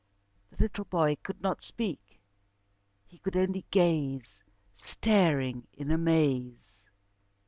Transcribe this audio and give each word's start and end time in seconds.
The 0.49 0.57
little 0.57 0.85
boy 0.85 1.15
could 1.21 1.41
not 1.43 1.61
speak, 1.61 2.19
he 3.05 3.19
could 3.19 3.37
only 3.37 3.67
gaze, 3.69 4.39
staring 4.75 5.67
in 5.73 5.91
amaze. 5.91 6.89